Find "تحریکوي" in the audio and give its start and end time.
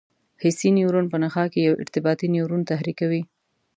2.71-3.21